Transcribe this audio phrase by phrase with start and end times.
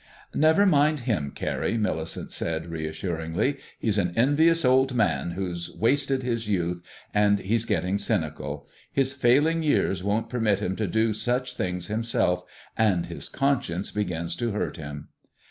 [0.33, 3.57] "Never mind him, Carrie," Millicent said reassuringly.
[3.77, 6.81] "He's an envious old man, who's wasted his youth,
[7.13, 8.67] and he's getting cynical.
[8.91, 12.43] His failing years won't permit him to do such things himself,
[12.75, 15.09] and his conscience begins to hurt him."